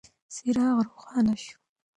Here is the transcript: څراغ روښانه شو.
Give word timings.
څراغ 0.33 0.77
روښانه 0.85 1.33
شو. 1.43 1.55